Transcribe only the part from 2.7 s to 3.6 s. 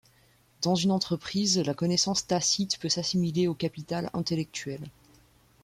peut s'assimiler au